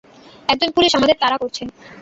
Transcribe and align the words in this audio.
একজন 0.49 0.69
পুলিশ 0.75 0.91
আমাদের 0.95 1.15
তাড়া 1.21 1.37
করছে। 1.37 1.63